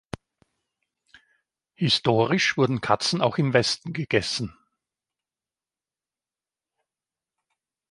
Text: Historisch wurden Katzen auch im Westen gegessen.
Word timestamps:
Historisch 1.75 2.57
wurden 2.57 2.81
Katzen 2.81 3.21
auch 3.21 3.37
im 3.37 3.53
Westen 3.53 3.93
gegessen. 3.93 4.57